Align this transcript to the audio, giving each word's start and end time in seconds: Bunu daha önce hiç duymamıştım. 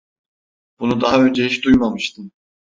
Bunu 0.79 1.01
daha 1.01 1.23
önce 1.25 1.45
hiç 1.45 1.63
duymamıştım. 1.65 2.31